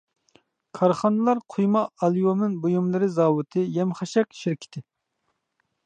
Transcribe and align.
كارخانىلار 0.77 1.41
قۇيما 1.55 1.83
ئاليۇمىن 2.07 2.57
بۇيۇملىرى 2.65 3.11
زاۋۇتى، 3.19 3.67
يەم-خەشەك 3.79 4.35
شىركىتى. 4.41 4.89